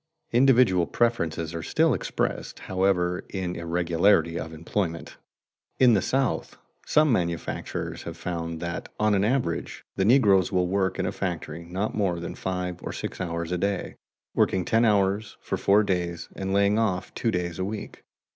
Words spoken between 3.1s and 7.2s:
in irregularity of employment. In the South some